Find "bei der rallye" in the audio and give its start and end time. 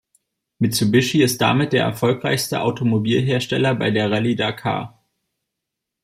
3.75-4.35